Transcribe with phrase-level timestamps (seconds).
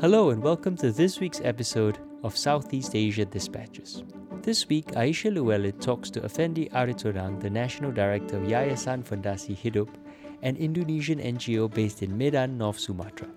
[0.00, 4.02] Hello, and welcome to this week's episode of Southeast Asia Dispatches.
[4.40, 9.90] This week, Aisha Llewellyn talks to Effendi Aritonang, the National Director of Yayasan Fondasi Hidup,
[10.40, 13.28] an Indonesian NGO based in Medan, North Sumatra.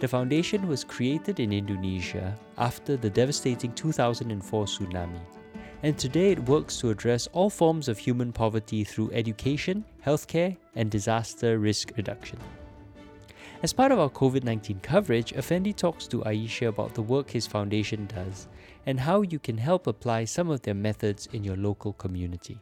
[0.00, 5.20] The foundation was created in Indonesia after the devastating 2004 tsunami,
[5.84, 10.90] and today it works to address all forms of human poverty through education, healthcare, and
[10.90, 12.40] disaster risk reduction.
[13.62, 17.46] As part of our COVID 19 coverage, Effendi talks to Aisha about the work his
[17.46, 18.48] foundation does
[18.84, 22.58] and how you can help apply some of their methods in your local community.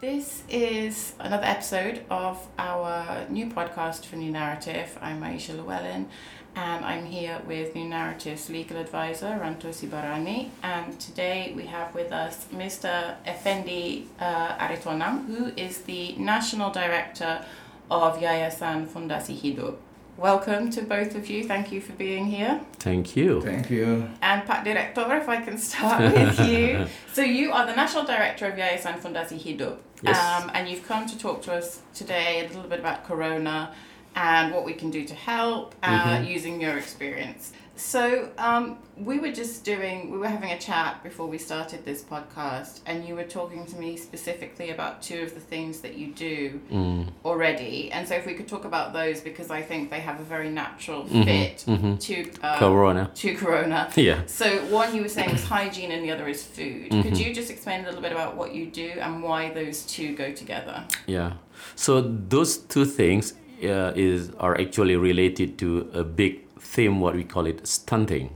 [0.00, 4.90] This is another episode of our new podcast for New Naratif.
[5.00, 6.06] I'm Aisha Llewellyn
[6.54, 10.50] and I'm here with New Naratif's legal advisor, Ranto Sibarani.
[10.62, 13.16] And today we have with us Mr.
[13.26, 17.44] Effendi uh, Aritonang, who is the National Director
[17.90, 19.76] of Yayasan Fondasi Hidup.
[20.16, 21.42] Welcome to both of you.
[21.44, 22.60] Thank you for being here.
[22.78, 23.40] Thank you.
[23.40, 24.08] Thank you.
[24.22, 26.86] And Pak Director, if I can start with you.
[27.12, 29.80] So you are the National Director of Yayasan Fondasi Hidup.
[30.02, 30.18] Yes.
[30.18, 33.72] Um, and you've come to talk to us today a little bit about Corona
[34.16, 36.28] and what we can do to help uh, Mhm.
[36.28, 37.52] using your experience.
[37.76, 42.02] So um, we were just doing, we were having a chat before we started this
[42.02, 46.08] podcast, and you were talking to me specifically about two of the things that you
[46.12, 47.08] do Mm.
[47.24, 47.90] already.
[47.90, 50.50] And so if we could talk about those, because I think they have a very
[50.50, 51.98] natural Mhm, fit mhm.
[52.00, 53.10] to uh, Corona.
[53.14, 53.90] to Corona.
[53.96, 54.20] Yeah.
[54.26, 56.90] So one you were saying is hygiene, and the other is food.
[56.90, 57.26] Could Mhm.
[57.26, 60.30] you just explain a little bit about what you do and why those two go
[60.32, 60.84] together?
[61.06, 61.32] Yeah.
[61.74, 67.24] So those two things uh, is are actually related to a big theme, what we
[67.24, 68.30] call it stunting.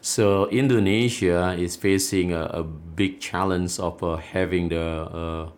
[0.00, 5.48] So Indonesia is facing a, a big challenge of uh, having the uh,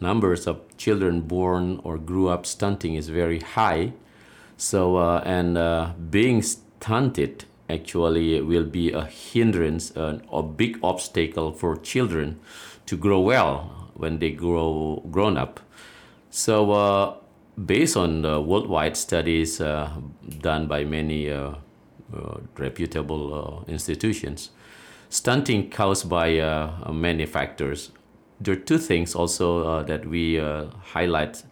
[0.00, 3.92] numbers of children born or grew up stunting is very high.
[4.56, 11.52] So uh, and uh, being stunted actually will be a hindrance, uh, a big obstacle
[11.52, 12.40] for children
[12.86, 15.60] to grow well when they grow grown up.
[16.30, 17.14] So uh,
[17.56, 19.90] based on worldwide studies uh,
[20.40, 21.54] done by many uh,
[22.14, 24.50] uh, reputable uh, institutions,
[25.08, 27.90] stunting caused by uh, many factors.
[28.38, 31.42] There are two things also uh, that we highlight.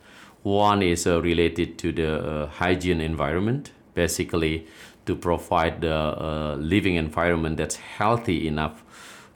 [0.43, 4.67] One is related to the hygiene environment, basically
[5.07, 8.85] to provide the living environment that's healthy enough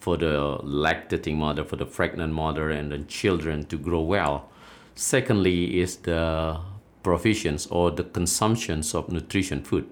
[0.01, 4.51] for the lactating mother, for the pregnant mother, and the children to grow well.
[4.95, 6.59] Secondly, is the
[7.03, 9.87] provisions or the consumptions of nutrition food.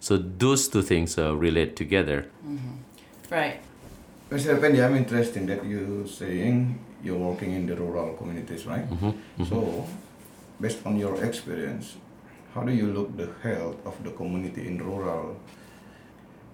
[0.00, 2.26] So those two things uh, relate together.
[3.30, 3.60] Right.
[4.30, 4.58] Mr.
[4.60, 8.84] Pendi, I'm interested that you saying you're working in the rural communities, right?
[9.48, 9.86] So,
[10.60, 11.96] based on your experience,
[12.54, 15.36] how do you look the health of the community in rural?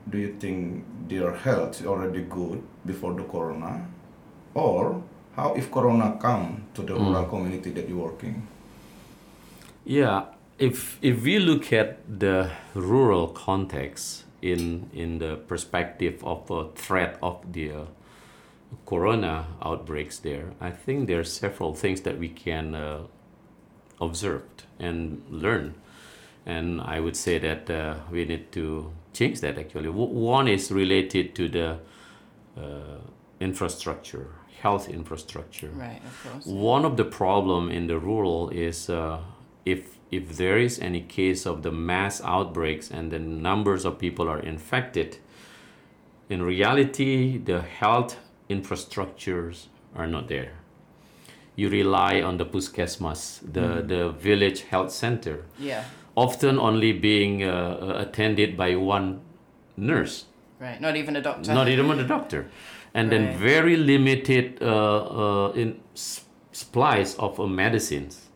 [0.09, 3.87] Do you think their health is already good before the corona,
[4.55, 5.03] or
[5.37, 8.47] how if corona come to the rural community that you're working?
[9.85, 10.25] Yeah,
[10.59, 17.19] if if we look at the rural context in in the perspective of a threat
[17.23, 17.85] of the uh,
[18.87, 23.03] corona outbreaks there, I think there are several things that we can uh,
[24.01, 24.43] observe
[24.79, 25.75] and learn.
[26.47, 29.87] And I would say that uh, we need to change that actually.
[29.87, 31.79] W- one is related to the
[32.57, 32.99] uh,
[33.41, 34.27] infrastructure,
[34.65, 35.71] health infrastructure.
[35.75, 36.47] Right, of course.
[36.47, 39.19] One of the problem in the rural is uh,
[39.65, 39.81] if
[40.11, 44.41] if there is any case of the mass outbreaks and the numbers of people are
[44.41, 45.19] infected,
[46.29, 48.17] in reality the health
[48.49, 50.53] infrastructures are not there.
[51.57, 55.85] You rely on the puskesmas, the, the village health center, Yeah.
[56.17, 59.21] often only being uh, attended by one
[59.77, 60.25] nurse
[60.61, 60.81] Right.
[60.81, 61.55] Not even a doctor.
[61.55, 62.47] not even a doctor
[62.95, 63.19] and Right.
[63.19, 64.69] then very limited uh,
[65.49, 65.81] uh, in
[66.53, 68.31] supplies of uh, medicines.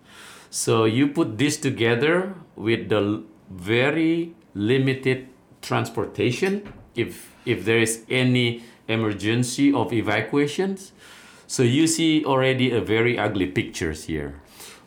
[0.50, 5.28] So you put this together with the very limited
[5.62, 6.62] transportation
[6.94, 10.92] if if there is any emergency of evacuations.
[11.46, 14.40] So you see already a very ugly pictures here.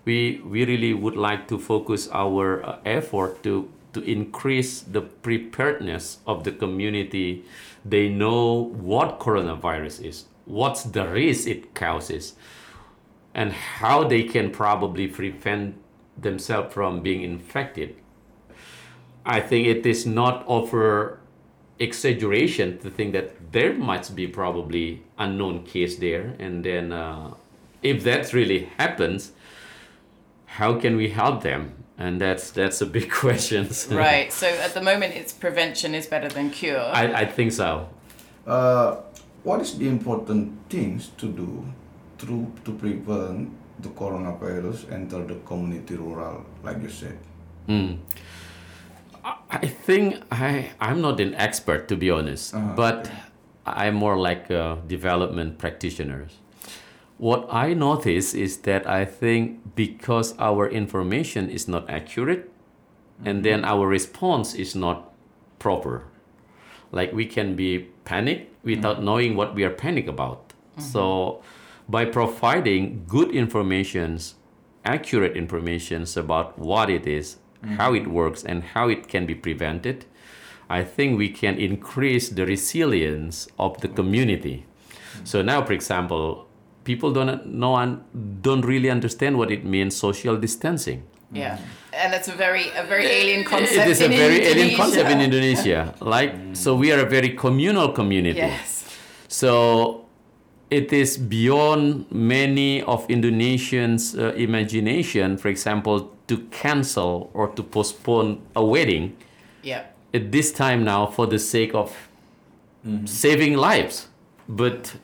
[0.06, 6.19] We we really would like to focus our uh, effort to to increase the preparedness
[6.25, 7.43] of the community.
[7.83, 12.33] They know what coronavirus is what's the risk it causes
[13.33, 15.75] and how they can probably prevent
[16.17, 17.95] themselves from being infected.
[19.25, 21.19] I think it is not over
[21.79, 26.35] exaggeration to think that there might be probably unknown case there.
[26.37, 27.33] And then uh,
[27.81, 29.31] if that really happens
[30.57, 33.68] how can we help them and that's that's a big question.
[33.92, 34.31] right.
[34.33, 36.80] So at the moment, it's prevention is better than cure.
[36.80, 37.88] I, I think so.
[38.48, 38.98] Uh,
[39.44, 41.65] what is the important things to do
[42.19, 43.50] to, to prevent
[43.80, 47.18] the coronavirus enter the community rural, like you said?
[47.68, 47.98] Mm.
[49.24, 53.12] I think I I'm not an expert to be honest, Uh-huh, but.
[53.63, 56.31] I'm more like a development practitioners.
[57.21, 62.50] What I notice is that I think because our information is not accurate,
[63.23, 63.62] and mm-hmm.
[63.62, 65.13] then our response is not
[65.59, 66.06] proper.
[66.91, 69.06] Like we can be panicked without mm-hmm.
[69.06, 70.50] knowing what we are panicked about.
[70.50, 70.81] Mm-hmm.
[70.81, 71.44] So
[71.88, 74.33] by providing good informations,
[74.83, 77.38] accurate informations about what it is,
[77.77, 80.06] how it works, and how it can be prevented,
[80.71, 84.65] I think we can increase the resilience of the community.
[85.23, 86.47] So now, for example,
[86.83, 88.00] people don't know and
[88.42, 91.04] don't really understand what it means social distancing.
[91.31, 91.57] yeah.
[91.94, 93.86] And that's a very a very alien concept.
[93.88, 95.94] It is a in very alien concept in Indonesia.
[96.16, 98.39] Like so, we are a very communal community.
[98.39, 98.88] Yes.
[99.28, 100.06] So
[100.69, 108.39] it is beyond many of Indonesians' uh, imagination, for example, to cancel or to postpone
[108.56, 109.12] a wedding
[109.63, 109.83] Yeah.
[110.16, 111.92] at this time now for the sake of
[113.06, 114.07] saving lives.
[114.48, 114.95] But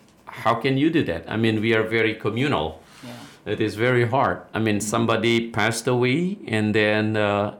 [0.43, 1.25] how can you do that?
[1.27, 2.81] I mean, we are very communal.
[3.03, 3.53] Yeah.
[3.53, 4.41] It is very hard.
[4.53, 7.55] I mean, somebody passed away, and then uh,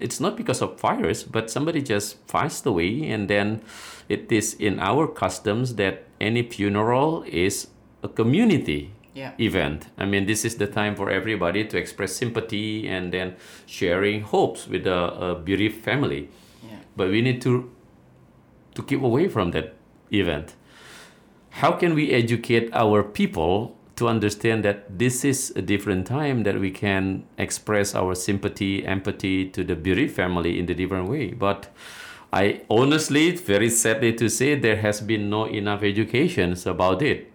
[0.00, 3.60] it's not because of virus, but somebody just passed away, and then
[4.08, 7.68] it is in our customs that any funeral is
[8.02, 9.32] a community Yeah.
[9.38, 9.88] event.
[9.98, 13.34] I mean, this is the time for everybody to express sympathy and then
[13.66, 16.28] sharing hopes with a, a bereaved family.
[16.62, 16.78] Yeah.
[16.96, 17.52] But we need to
[18.74, 19.74] to keep away from that
[20.12, 20.54] event.
[21.58, 26.60] How can we educate our people to understand that this is a different time that
[26.60, 31.32] we can express our sympathy, empathy to the bereaved family in the different way?
[31.32, 31.68] But
[32.32, 37.32] I honestly, very sadly to say, there has been no enough educations about it.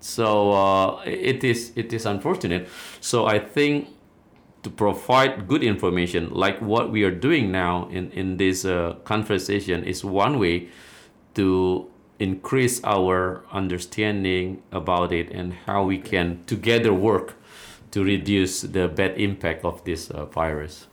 [0.00, 2.68] So uh, it is it is unfortunate.
[3.00, 3.86] So I think
[4.64, 9.84] to provide good information like what we are doing now in in this uh, conversation
[9.84, 10.68] is one way
[11.34, 11.86] to
[12.20, 17.34] increase our understanding about it and how we can together work
[17.90, 20.86] to reduce the bad impact of this uh, virus.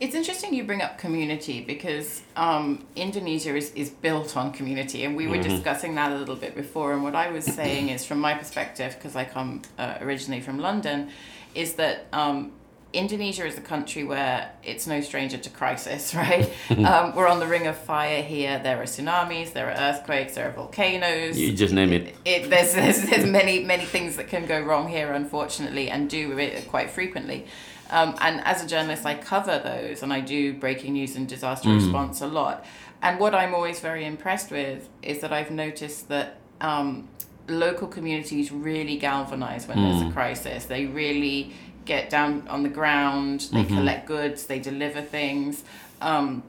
[0.00, 5.16] It's interesting you bring up community because um, Indonesia is, is built on community, and
[5.16, 6.92] we were discussing that a little bit before.
[6.92, 10.60] And what I was saying is, from my perspective, because I come uh, originally from
[10.60, 11.10] London,
[11.56, 12.52] is that um,
[12.92, 16.50] Indonesia is a country where it's no stranger to crisis, right?
[16.70, 18.58] um, we're on the ring of fire here.
[18.62, 21.38] There are tsunamis, there are earthquakes, there are volcanoes.
[21.38, 22.16] You just name it.
[22.24, 26.38] it, there's, there's, there's many many things that can go wrong here unfortunately and do
[26.38, 27.46] it quite frequently
[27.90, 31.68] um, and as a journalist i cover those and i do breaking news and disaster
[31.70, 32.64] response a lot
[33.02, 37.08] and what i'm always very impressed with is that i've noticed that um,
[37.48, 41.52] local communities really galvanize when there's a crisis they really
[41.88, 43.76] get down on the ground they mm-hmm.
[43.76, 45.64] collect goods they deliver things
[46.00, 46.42] um,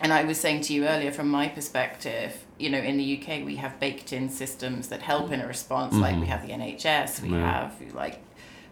[0.00, 3.44] and I was saying to you earlier, from my perspective, you know, in the UK,
[3.44, 5.94] we have baked in systems that help in a response.
[5.94, 6.30] Like we mm-hmm.
[6.30, 7.62] have the NHS, we Yeah.
[7.62, 8.20] have like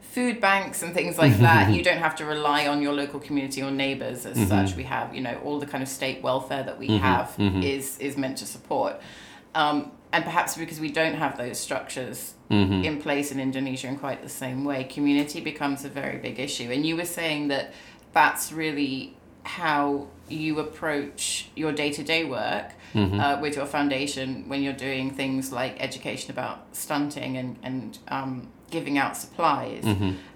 [0.01, 1.71] food banks and things like that.
[1.75, 4.49] you don't have to rely on your local community or neighbours as mm-hmm.
[4.49, 4.77] such.
[4.77, 8.17] We have, you know, all the kind of state welfare that we have is is
[8.17, 9.01] meant to support.
[9.55, 12.35] Um, and perhaps because we don't have those structures
[12.85, 16.71] in place in Indonesia in quite the same way, community becomes a very big issue.
[16.71, 17.75] And you were saying that
[18.13, 22.73] that's really how you approach your day-to-day work
[23.21, 28.49] uh, with your foundation when you're doing things like education about stunting and, and um,
[28.71, 29.85] giving out supplies.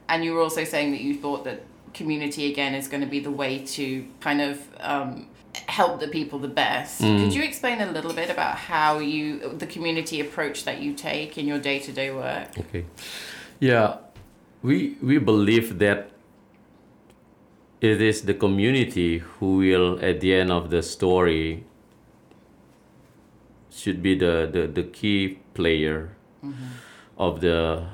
[0.08, 1.62] And you were also saying that you thought that
[1.94, 5.26] community again is going to be the way to kind of um,
[5.66, 7.00] help the people the best.
[7.00, 11.36] Could you explain a little bit about how you the community approach that you take
[11.38, 12.58] in your day-to-day work?
[12.58, 12.84] Okay.
[13.58, 13.96] Yeah,
[14.62, 16.10] we we believe that
[17.80, 21.64] it is the community who will, at the end of the story,
[23.70, 26.10] should be the, the, the key player
[27.16, 27.86] of the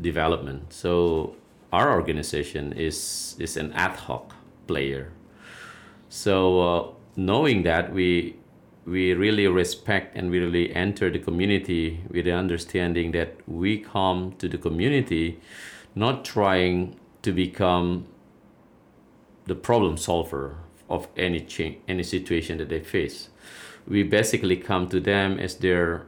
[0.00, 0.72] development.
[0.72, 1.36] So
[1.72, 4.34] our organization is is an ad hoc
[4.66, 5.12] player.
[6.08, 8.36] So uh, knowing that we
[8.86, 14.32] we really respect and we really enter the community with the understanding that we come
[14.38, 15.38] to the community
[15.94, 18.06] not trying to become
[19.46, 20.56] the problem solver
[20.88, 23.28] of any change, any situation that they face.
[23.86, 26.06] We basically come to them as their,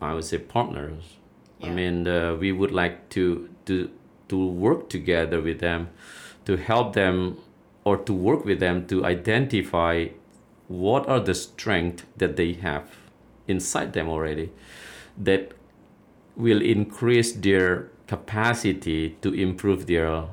[0.00, 1.02] I would say, partners.
[1.62, 3.90] I mean, uh, we would like to to
[4.28, 5.88] to work together with them
[6.44, 7.36] to help them
[7.84, 10.06] or to work with them to identify
[10.68, 12.90] what are the strengths that they have
[13.48, 14.50] inside them already
[15.18, 15.52] that
[16.36, 20.24] will increase their capacity to improve their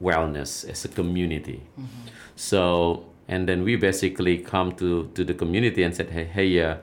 [0.00, 1.62] wellness as a community.
[1.78, 2.08] Mm-hmm.
[2.36, 6.76] So, and then we basically come to, to the community and said, hey, hey, uh,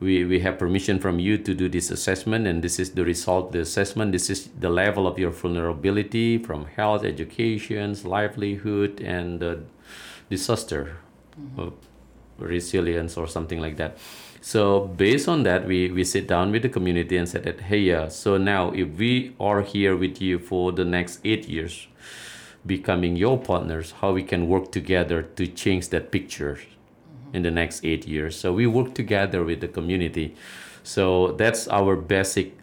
[0.00, 3.46] we, we have permission from you to do this assessment and this is the result
[3.46, 9.42] of the assessment this is the level of your vulnerability from health education livelihood and
[9.42, 9.56] uh,
[10.30, 10.96] disaster
[11.40, 11.68] mm-hmm.
[12.38, 13.98] resilience or something like that
[14.40, 17.78] so based on that we, we sit down with the community and said that hey
[17.78, 21.88] yeah so now if we are here with you for the next eight years
[22.64, 26.58] becoming your partners how we can work together to change that picture
[27.32, 28.38] in the next eight years.
[28.38, 30.34] So we work together with the community.
[30.82, 32.54] So that's our basic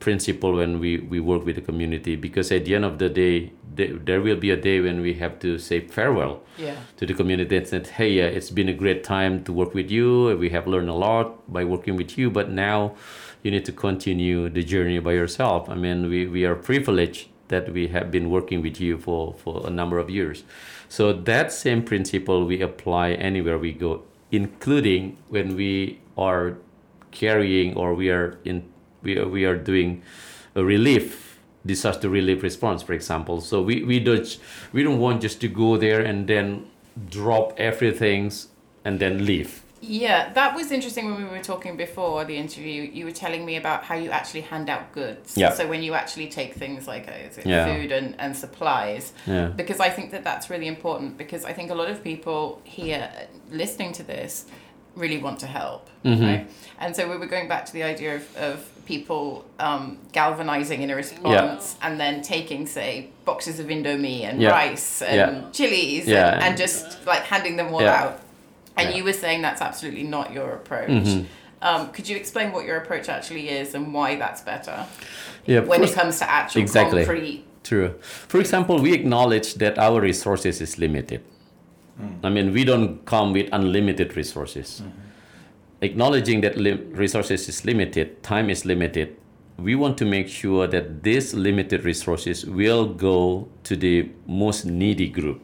[0.00, 3.52] principle when we, we work with the community because at the end of the day,
[3.74, 6.76] there will be a day when we have to say farewell yeah.
[6.96, 9.90] to the community and say, hey, yeah, it's been a great time to work with
[9.90, 10.36] you.
[10.38, 12.94] We have learned a lot by working with you, but now
[13.42, 15.68] you need to continue the journey by yourself.
[15.68, 19.66] I mean, we, we are privileged that we have been working with you for, for
[19.66, 20.42] a number of years.
[20.88, 26.58] So that same principle we apply anywhere we go, including when we are
[27.10, 28.64] carrying or we are in
[29.02, 30.02] we are, we are doing
[30.54, 33.40] a relief disaster relief response for example.
[33.40, 34.38] So we, we don't
[34.72, 36.66] we don't want just to go there and then
[37.10, 38.32] drop everything
[38.84, 42.82] and then leave yeah, that was interesting when we were talking before the interview.
[42.82, 45.36] You were telling me about how you actually hand out goods.
[45.36, 45.52] Yeah.
[45.52, 47.66] So when you actually take things like uh, yeah.
[47.66, 49.12] food and, and supplies.
[49.26, 49.48] Yeah.
[49.48, 53.10] Because I think that that's really important because I think a lot of people here
[53.50, 54.46] listening to this
[54.94, 55.90] really want to help.
[56.04, 56.24] Mm-hmm.
[56.24, 56.50] Right?
[56.78, 60.90] And so we were going back to the idea of, of people um, galvanizing in
[60.90, 61.88] a response yeah.
[61.88, 64.50] and then taking, say, boxes of Indomie and yeah.
[64.50, 65.50] rice and yeah.
[65.50, 66.34] chilies yeah.
[66.34, 68.22] and, and just like handing them all out
[68.76, 68.96] and yeah.
[68.96, 70.90] you were saying that's absolutely not your approach.
[70.90, 71.26] Mm-hmm.
[71.62, 74.86] Um, could you explain what your approach actually is and why that's better?
[75.46, 77.04] Yeah, when it comes to actual exactly.
[77.04, 77.44] concrete.
[77.64, 77.94] True.
[78.00, 81.22] For example, we acknowledge that our resources is limited.
[82.00, 82.18] Mm.
[82.22, 84.82] I mean, we don't come with unlimited resources.
[84.82, 85.00] Mm-hmm.
[85.82, 89.16] Acknowledging that li- resources is limited, time is limited,
[89.58, 95.08] we want to make sure that these limited resources will go to the most needy
[95.08, 95.40] group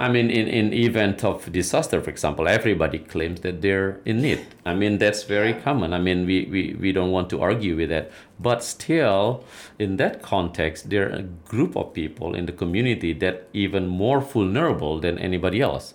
[0.00, 4.40] I mean, in, in event of disaster, for example, everybody claims that they're in need.
[4.64, 5.92] I mean, that's very common.
[5.92, 8.10] I mean, we, we, we don't want to argue with that.
[8.38, 9.44] But still,
[9.78, 14.20] in that context, there are a group of people in the community that even more
[14.20, 15.92] vulnerable than anybody else.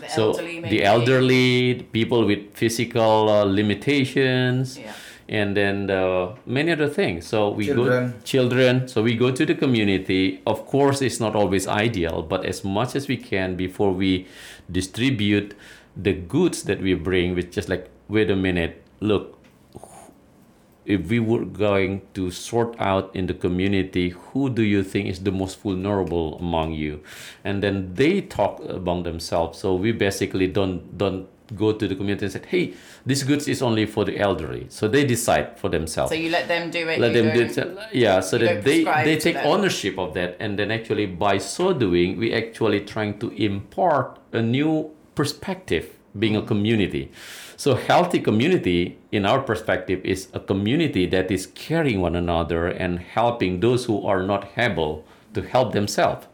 [0.00, 4.76] The so elderly, the elderly, people with physical uh, limitations.
[4.76, 4.92] Yeah
[5.28, 7.26] and then uh, many other things.
[7.26, 8.12] So we children.
[8.12, 8.88] go children.
[8.88, 10.40] So we go to the community.
[10.46, 14.26] Of course, it's not always ideal, but as much as we can before we
[14.70, 15.54] distribute
[15.96, 19.32] the goods that we bring, with just like wait a minute, look.
[20.84, 25.18] If we were going to sort out in the community, who do you think is
[25.18, 27.02] the most vulnerable among you,
[27.42, 29.58] and then they talk among themselves.
[29.58, 32.74] So we basically don't don't go to the community and say, hey,
[33.04, 34.66] this goods is only for the elderly.
[34.68, 36.10] So they decide for themselves.
[36.10, 36.98] So you let them do it.
[36.98, 37.78] Let them do it.
[37.92, 40.36] Yeah, so that they, they take ownership of that.
[40.40, 46.36] And then actually by so doing, we actually trying to impart a new perspective being
[46.36, 47.12] a community.
[47.56, 52.98] So healthy community in our perspective is a community that is caring one another and
[52.98, 56.26] helping those who are not able to help themselves.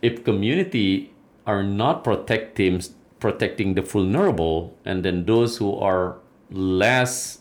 [0.00, 1.12] If community
[1.46, 2.82] are not protecting
[3.22, 6.16] protecting the vulnerable and then those who are
[6.50, 7.38] less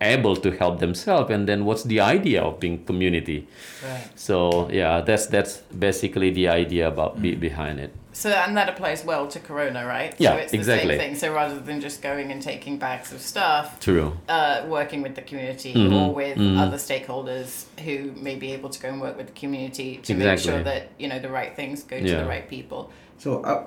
[0.00, 3.46] able to help themselves and then what's the idea of being community
[3.84, 4.10] right.
[4.16, 5.58] so yeah that's that's
[5.88, 7.22] basically the idea about mm.
[7.22, 10.58] be, behind it so and that applies well to corona right yeah so it's the
[10.58, 10.88] exactly.
[10.88, 15.00] same thing so rather than just going and taking bags of stuff true uh, working
[15.00, 15.94] with the community mm-hmm.
[15.94, 16.58] or with mm-hmm.
[16.58, 20.24] other stakeholders who may be able to go and work with the community to exactly.
[20.24, 22.22] make sure that you know the right things go to yeah.
[22.22, 23.64] the right people so uh,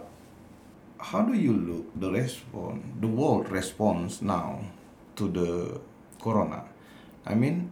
[1.12, 4.60] how do you look the response, the world response now
[5.16, 5.80] to the
[6.18, 6.66] corona?
[7.26, 7.70] I mean,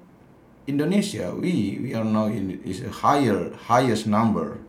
[0.68, 4.62] Indonesia, we we are now in is a higher highest number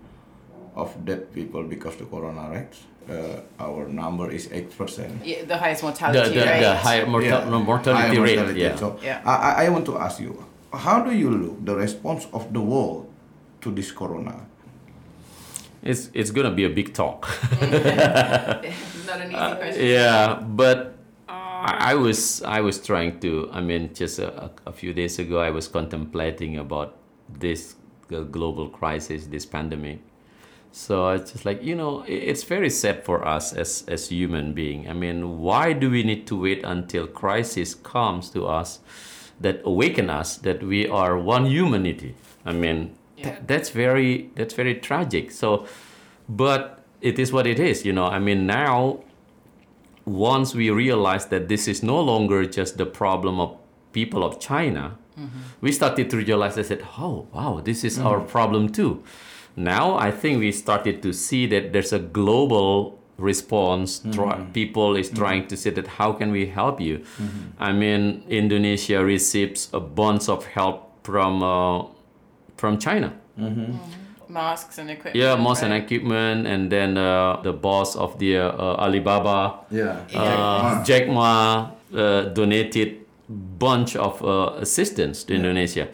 [0.75, 2.73] of dead people because of the corona, right?
[3.05, 5.13] Uh, our number is eight percent.
[5.21, 6.65] Yeah, the highest mortality the, the, rate.
[6.65, 7.59] The higher morta- yeah.
[7.61, 8.37] mortality higher rate.
[8.41, 8.61] Mortality.
[8.65, 8.77] Yeah.
[8.81, 9.21] So yeah.
[9.29, 10.33] I, I want to ask you,
[10.73, 13.13] how do you look the response of the world
[13.61, 14.49] to this corona?
[15.85, 17.29] It's it's gonna be a big talk.
[17.61, 20.95] Not an easy uh, yeah, but
[21.67, 23.49] I was I was trying to.
[23.53, 26.97] I mean, just a, a few days ago, I was contemplating about
[27.29, 27.77] this
[28.09, 30.01] global crisis, this pandemic.
[30.73, 34.91] So it's just like you know, it's very sad for us as as human being.
[34.91, 38.81] I mean, why do we need to wait until crisis comes to us
[39.41, 42.15] that awaken us that we are one humanity?
[42.45, 42.97] I mean,
[43.47, 45.31] That's very that's very tragic.
[45.31, 45.67] So,
[46.29, 47.85] but it is what it is.
[47.85, 49.05] You know, I mean now
[50.05, 53.57] once we realized that this is no longer just the problem of
[53.93, 55.39] people of China, mm-hmm.
[55.61, 58.29] we started to realize I said, oh, wow, this is our mm.
[58.29, 59.03] problem too.
[59.57, 64.01] Now I think we started to see that there's a global response.
[64.01, 64.15] Mm.
[64.15, 65.17] Try, people is mm.
[65.17, 66.99] trying to say that how can we help you?
[66.99, 67.63] Mm-hmm.
[67.63, 71.85] I mean, Indonesia receives a bunch of help from uh,
[72.57, 73.13] from China.
[74.29, 75.17] Masks and equipment.
[75.17, 80.01] Yeah, most and equipment, and then uh, the boss of the uh, Alibaba Yeah.
[80.15, 85.89] uh, Jack Ma uh, donated bunch of uh, assistance to Indonesia.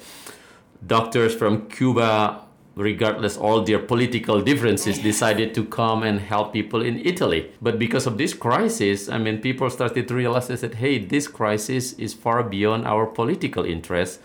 [0.87, 2.41] Doctors from Cuba,
[2.75, 7.51] regardless all their political differences, decided to come and help people in Italy.
[7.61, 11.93] But because of this crisis, I mean, people started to realize that hey, this crisis
[11.95, 14.19] is far beyond our political interests.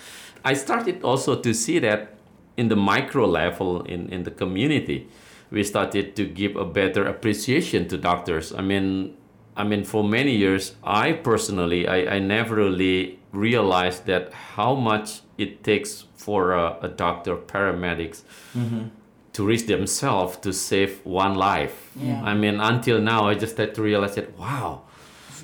[0.46, 2.16] I started also to see that
[2.58, 5.08] in the micro level in, in the community
[5.52, 8.54] we started to give a better appreciation to doctors.
[8.54, 9.16] I mean
[9.58, 15.22] i mean for many years i personally i, I never really realized that how much
[15.38, 18.88] it takes for a, a doctor paramedics mm-hmm.
[19.34, 21.92] to risk themselves to save one life.
[21.96, 22.22] Yeah.
[22.24, 24.82] i mean until now i just had to realize that wow.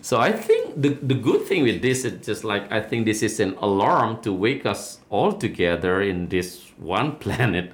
[0.03, 3.21] So I think the, the good thing with this is just like I think this
[3.21, 7.71] is an alarm to wake us all together in this one planet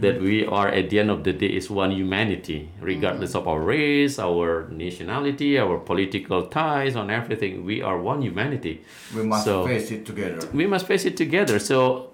[0.00, 3.40] that we are at the end of the day is one humanity, regardless mm.
[3.40, 7.64] of our race, our nationality, our political ties, on everything.
[7.64, 8.82] We are one humanity.
[9.14, 10.48] We must So- face it together.
[10.54, 11.58] We must face it together.
[11.58, 12.10] So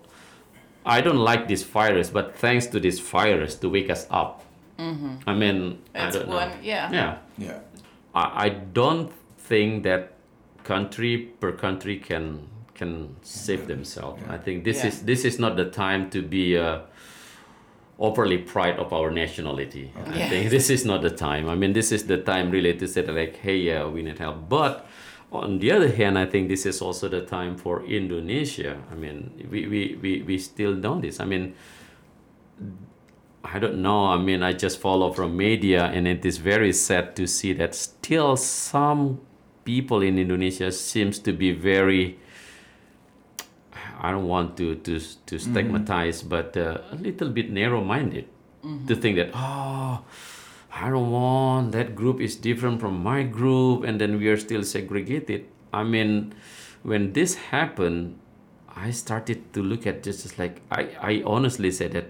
[0.84, 4.42] I don't like this virus, but thanks to this virus to wake us up.
[4.78, 5.14] Mm-hmm.
[5.26, 6.36] I mean, I It's know.
[6.36, 6.90] one, yeah.
[6.90, 7.18] Yeah.
[7.36, 7.58] Yeah.
[8.14, 10.14] I, I don't think that
[10.64, 12.48] country per country can
[12.80, 14.22] can save themselves.
[14.28, 14.88] I think this Yeah.
[14.88, 16.80] is this is not the time to be uh,
[18.00, 19.92] overly proud of our nationality.
[19.92, 20.28] I Yeah.
[20.32, 21.44] think this is not the time.
[21.52, 24.48] I mean, this is the time really to say like, hey, yeah, we need help.
[24.48, 24.88] But
[25.30, 28.80] on the other hand, I think this is also the time for Indonesia.
[28.90, 31.20] I mean, we, we, we, we still know this.
[31.20, 31.52] I mean,
[33.44, 34.06] I don't know.
[34.06, 37.74] I mean, I just follow from media, and it is very sad to see that
[37.74, 39.20] still some
[39.64, 42.16] people in Indonesia seems to be very.
[44.00, 48.24] I don't want to to to stigmatize, but uh, a little bit narrow-minded
[48.88, 50.00] to think that oh,
[50.72, 54.64] I don't want that group is different from my group, and then we are still
[54.64, 55.44] segregated.
[55.72, 56.32] I mean,
[56.82, 58.18] when this happened,
[58.72, 62.08] I started to look at this as like I I honestly said that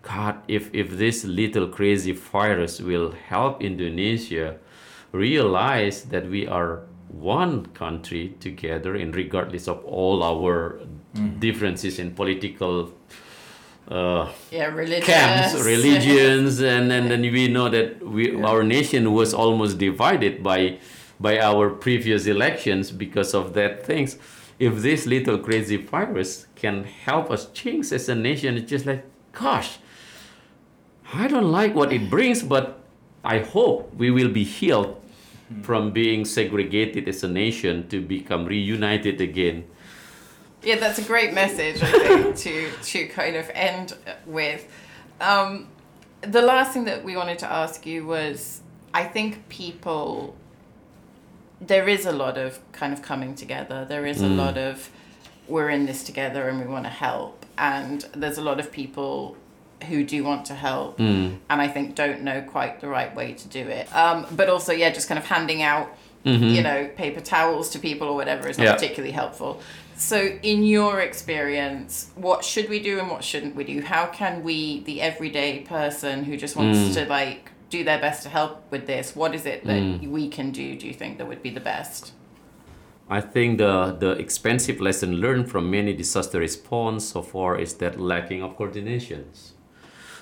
[0.00, 4.56] God, if if this little crazy virus will help Indonesia
[5.12, 10.80] realize that we are one country together, and regardless of all our
[11.38, 12.92] differences in political
[13.88, 15.06] uh, Yeah, religious.
[15.06, 20.78] camps, religions, and, and then we know that we our nation was almost divided by
[21.20, 24.16] by our previous elections because of that things.
[24.58, 29.04] If this little crazy virus can help us change as a nation, it's just like,
[29.32, 29.78] gosh,
[31.14, 32.80] I don't like what it brings, but
[33.24, 34.96] I hope we will be healed
[35.62, 39.64] from being segregated as a nation to become reunited again.
[40.62, 43.94] Yeah, that's a great message, I think, to to kind of end
[44.26, 44.66] with.
[45.20, 45.68] Um,
[46.22, 48.60] the last thing that we wanted to ask you was,
[48.92, 50.34] I think people.
[51.60, 53.84] There is a lot of kind of coming together.
[53.84, 54.90] There is a lot of,
[55.48, 59.36] we're in this together and we want to help, and there's a lot of people
[59.88, 63.48] who do want to help, and I think don't know quite the right way to
[63.48, 63.92] do it.
[63.92, 66.44] Um, but also, yeah, just kind of handing out Mm-hmm.
[66.44, 68.74] you know, paper towels to people or whatever is not Yeah.
[68.74, 69.60] particularly helpful.
[69.96, 73.80] So, in your experience, what should we do and what shouldn't we do?
[73.82, 76.94] How can we, the everyday person who just wants mm.
[76.94, 80.08] to like do their best to help with this, what is it that mm.
[80.08, 80.76] we can do?
[80.76, 82.12] Do you think that would be the best?
[83.10, 87.98] I think the, the expensive lesson learned from many disaster response so far is that
[87.98, 89.52] lacking of coordinations.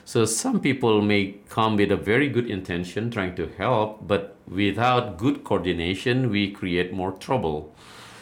[0.07, 5.19] So some people may come with a very good intention trying to help, but without
[5.19, 7.75] good coordination, we create more trouble.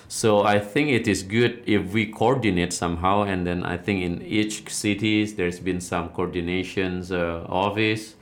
[0.09, 4.23] So I think it is good if we coordinate somehow, and then I think in
[4.23, 8.15] each cities there's been some coordinations uh, office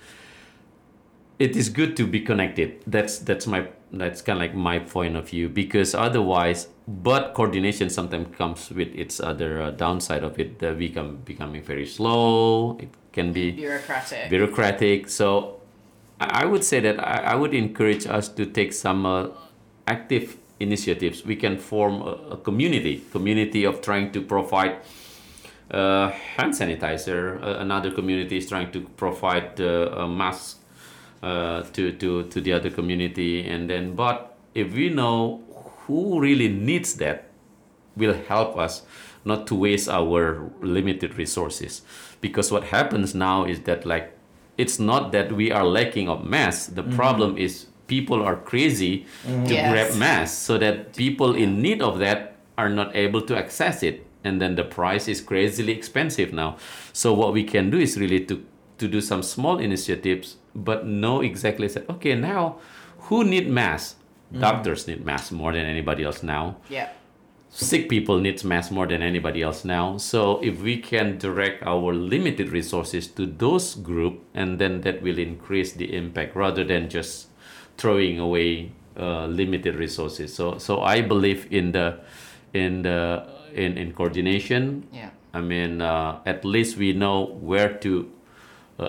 [1.43, 2.83] it is good to be connected.
[2.87, 7.91] That's that's my that's kind of like my point of view because otherwise, but coordination
[7.91, 10.59] sometimes comes with its other uh, downside of it.
[10.59, 12.79] The become becoming very slow.
[12.79, 14.31] It can be Bureaucratic.
[14.31, 15.09] bureaucratic.
[15.09, 15.61] So
[16.21, 19.29] I I would say that I, I would encourage us to take some uh,
[19.87, 21.25] active initiatives.
[21.27, 24.77] We can form a, a community, community of trying to provide
[25.71, 27.43] uh, hand sanitizer.
[27.43, 30.59] Uh, another community is trying to provide uh, a mask
[31.23, 33.47] uh, to, to, to the other community.
[33.47, 35.43] And then, but if we know
[35.87, 37.29] who really needs that,
[37.97, 38.83] will help us
[39.25, 41.83] not to waste our limited resources.
[42.21, 44.17] Because what happens now is that like
[44.59, 46.67] it's not that we are lacking of mass.
[46.67, 49.71] The problem is people are crazy to Yes.
[49.73, 54.07] grab mass so that people in need of that are not able to access it
[54.25, 56.57] and then the price is crazily expensive now
[56.93, 58.43] so what we can do is really to
[58.83, 62.59] to do some small initiatives but know exactly say okay now
[63.03, 63.97] who need mass?
[64.33, 66.57] Doctors need mass more than anybody else now.
[66.69, 66.89] Yeah.
[67.55, 69.99] sick people needs mass more than anybody else now.
[69.99, 75.19] So if we can direct our limited resources to those group and then that will
[75.19, 77.29] increase the impact rather than just
[77.77, 80.33] throwing away uh, limited resources.
[80.33, 82.01] So so i believe in the
[82.55, 84.89] in the in, in coordination.
[84.91, 85.11] Yeah.
[85.35, 88.09] i mean uh, at least we know where to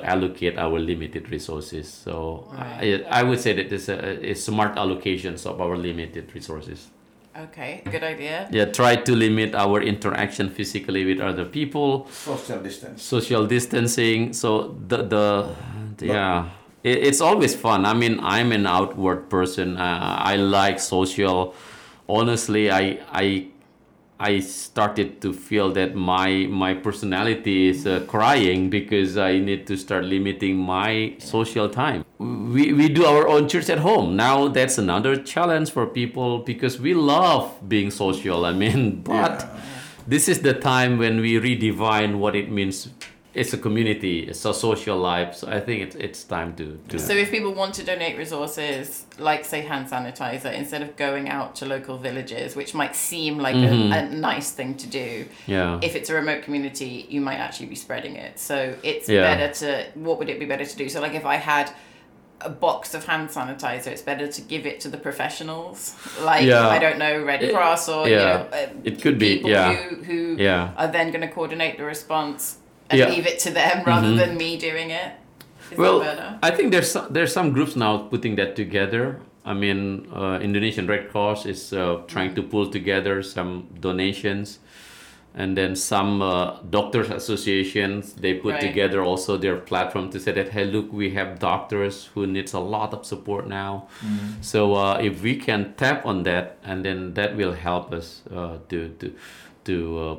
[0.03, 3.05] allocate our limited resources so Right.
[3.05, 6.89] I, I would say that it's a, a smart allocations of our limited resources
[7.35, 7.81] Okay.
[7.89, 8.47] Good idea.
[8.51, 13.01] yeah try to limit our interaction physically with other people Social distance.
[13.01, 15.49] social distancing so the the,
[16.05, 16.49] yeah
[16.83, 21.55] it, it's always fun i mean i'm an outward person uh, i like social
[22.09, 23.47] honestly i i
[24.23, 29.75] I started to feel that my my personality is uh, crying because I need to
[29.75, 32.05] start limiting my social time.
[32.19, 34.15] We, we do our own church at home.
[34.15, 38.45] Now that's another challenge for people because we love being social.
[38.45, 39.43] I mean, but
[40.07, 42.87] this is the time when we redefine what it means.
[43.35, 45.33] It's a community, it's a social life.
[45.35, 49.43] So I think it's it's time to So if people want to donate resources, like
[49.45, 53.91] say hand sanitizer, instead of going out to local villages, which might seem like Mm-hmm.
[53.93, 55.79] a, a nice thing to do, yeah.
[55.81, 58.37] if it's a remote community, you might actually be spreading it.
[58.39, 59.21] So it's Yeah.
[59.23, 59.67] better to.
[59.95, 60.87] What would it be better to do?
[60.89, 61.71] So like if I had
[62.41, 66.67] a box of hand sanitizer, it's better to give it to the professionals, like Yeah.
[66.67, 68.13] I don't know Red Cross or yeah.
[68.13, 69.73] you know, uh, It could be, yeah.
[69.73, 70.71] who who Yeah.
[70.77, 72.57] are then going to coordinate the response
[72.89, 73.05] and Yeah.
[73.05, 73.15] Mm-hmm.
[73.15, 75.11] leave it to them rather than me doing it.
[75.71, 76.01] Is well.
[76.43, 79.19] I think there's some, there's some groups now putting that together.
[79.45, 84.59] I mean, uh, Indonesian Red Cross is uh, trying to pull together some donations,
[85.35, 88.61] and then some uh, doctors associations they put Right.
[88.61, 92.59] together also their platform to say that hey, look, we have doctors who needs a
[92.59, 93.87] lot of support now.
[94.41, 98.57] So uh, if we can tap on that, and then that will help us uh,
[98.69, 99.13] to to
[99.65, 100.15] to uh,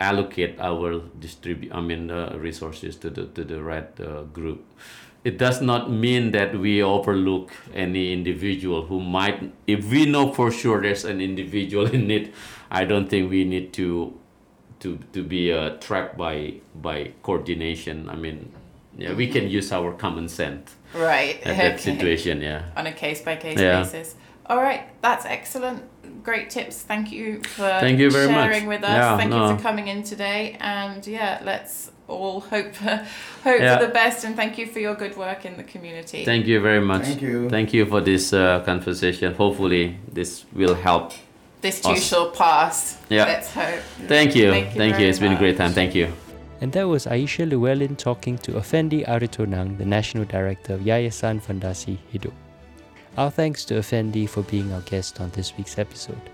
[0.00, 4.64] allocate our distribute I mean uh, resources to the to the right uh, group.
[5.24, 9.52] It does not mean that we overlook any individual who might.
[9.66, 12.32] If we know for sure there's an individual in it,
[12.70, 14.14] I don't think we need to
[14.80, 18.08] to to be uh, trapped by by coordination.
[18.08, 18.52] I mean,
[18.96, 21.42] yeah, we can use our common sense Right.
[21.44, 21.82] at that okay.
[21.92, 22.40] situation.
[22.40, 22.62] Yeah.
[22.76, 23.82] On a case by case Yeah.
[23.82, 24.14] basis.
[24.48, 25.82] All right, that's excellent.
[26.24, 26.82] Great tips.
[26.82, 28.50] Thank you for Thank you very much.
[28.52, 28.90] sharing with us.
[28.90, 29.50] Yeah, Thank no.
[29.50, 30.56] you for coming in today.
[30.60, 33.76] And yeah, let's all hope hope Yeah.
[33.78, 34.24] for the best.
[34.24, 36.24] And thank you for your good work in the community.
[36.24, 37.04] Thank you very much.
[37.04, 37.48] Thank you.
[37.50, 39.34] Thank you for this uh, conversation.
[39.34, 41.12] Hopefully, this will help.
[41.60, 42.02] this too Awesome.
[42.02, 42.98] shall pass.
[43.10, 43.24] Yeah.
[43.24, 43.80] Let's hope.
[44.06, 44.50] Thank you.
[44.50, 44.98] Thank you Thank you.
[44.98, 45.72] very It's been a great time.
[45.72, 46.06] Thank you.
[46.60, 51.98] And that was Aisha Llewellyn talking to Effendi Aritonang, the National Director of Yayasan Fondasi
[52.12, 52.32] Hidup.
[53.18, 56.30] Our thanks to Effendi for being our guest on this week's episode.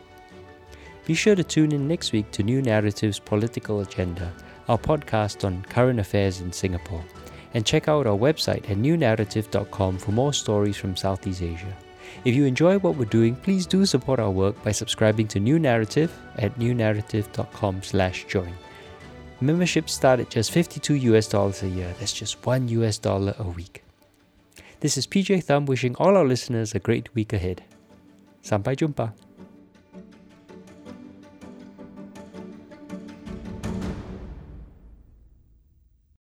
[1.07, 4.31] Be sure to tune in next week to New Naratif's Political Agenda,
[4.69, 7.03] our podcast on current affairs in Singapore.
[7.55, 11.75] And check out our website at newnaratif.com for more stories from Southeast Asia.
[12.27, 15.59] If you enjoy what we're doing, please do support our work by subscribing to New
[15.59, 18.53] Naratif at newnaratif.com slash join.
[19.41, 21.95] Memberships start at just 52 US dollars a year.
[21.99, 23.84] That's just 1 US dollar a week.
[24.85, 27.65] This is PJ Thum wishing all our listeners a great week ahead.
[28.45, 29.17] Sampai jumpa.